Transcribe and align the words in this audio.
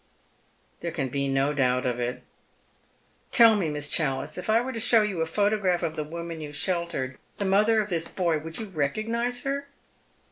"There 0.81 0.89
can 0.89 1.09
be 1.09 1.27
no 1.27 1.53
doubt 1.53 1.85
of 1.85 1.99
it. 1.99 2.23
Tell 3.29 3.55
me, 3.55 3.69
Miss 3.69 3.87
Challice, 3.87 4.35
if 4.35 4.49
I 4.49 4.59
were 4.59 4.73
to 4.73 4.79
show 4.79 5.03
you 5.03 5.21
a 5.21 5.27
photograph 5.27 5.83
of 5.83 5.95
the 5.95 6.03
woman 6.03 6.41
you 6.41 6.51
sheltered, 6.53 7.19
the 7.37 7.45
mother 7.45 7.79
of 7.79 7.89
this 7.89 8.07
boy, 8.07 8.39
would 8.39 8.57
you 8.57 8.65
recognise 8.65 9.43
her 9.43 9.67